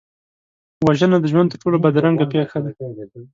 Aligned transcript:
وژنه 0.85 1.17
د 1.21 1.25
ژوند 1.31 1.49
تر 1.51 1.57
ټولو 1.63 1.77
بدرنګه 1.85 2.25
پېښه 2.33 2.57
ده 2.63 2.69